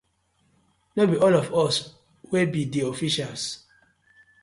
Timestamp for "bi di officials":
2.57-3.43